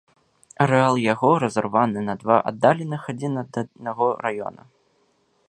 Арэал 0.63 0.95
яго 1.13 1.29
разарваны 1.43 1.99
на 2.09 2.15
два 2.23 2.37
аддаленых 2.53 3.01
адзін 3.15 3.33
ад 3.43 3.51
аднаго 3.65 4.07
раёна. 4.27 4.61